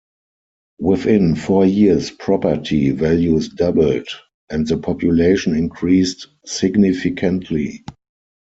[0.79, 4.07] Within four years property values doubled,
[4.49, 7.85] and the population increased significantly.